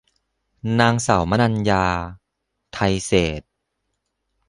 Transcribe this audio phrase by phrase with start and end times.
[0.79, 1.85] นางสาวมนัญญา
[2.73, 3.49] ไทยเศรษฐ์